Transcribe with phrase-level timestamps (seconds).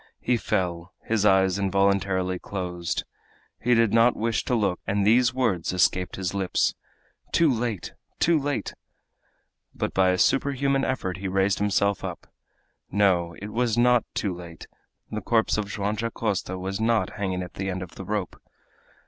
[0.19, 3.03] He fell; his eyes involuntarily closed.
[3.61, 6.73] He did not wish to look, and these words escaped his lips:
[7.31, 7.93] "Too late!
[8.17, 8.73] too late!"
[9.75, 12.25] But by a superhuman effort he raised himself up.
[12.89, 14.65] No; it was not too late,
[15.11, 18.41] the corpse of Joam Dacosta was not hanging at the end of the rope!